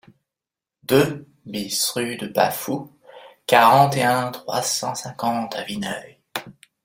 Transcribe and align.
deux 0.81 1.27
BIS 1.45 1.91
rue 1.93 2.15
de 2.17 2.25
Bas 2.25 2.49
Foux, 2.49 2.91
quarante 3.45 3.95
et 3.97 4.03
un, 4.03 4.31
trois 4.31 4.63
cent 4.63 4.95
cinquante 4.95 5.53
à 5.53 5.61
Vineuil 5.61 6.17